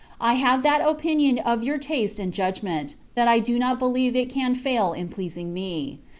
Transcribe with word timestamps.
I 0.19 0.33
have 0.33 0.63
that 0.63 0.81
opinion 0.81 1.37
of 1.37 1.61
your 1.63 1.77
taste 1.77 2.17
and 2.17 2.33
judgment, 2.33 2.95
that 3.13 3.27
I 3.27 3.37
do 3.37 3.59
not 3.59 3.77
believe 3.77 4.15
it 4.15 4.31
can 4.31 4.55
fail 4.55 4.93
in 4.93 5.09
pleasing 5.09 5.53
me. 5.53 5.99